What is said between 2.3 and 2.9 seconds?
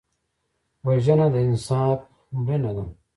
مړینه ده